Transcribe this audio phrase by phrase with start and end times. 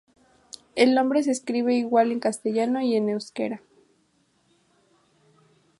[0.73, 3.61] El nombre se escribe igual en castellano y euskera.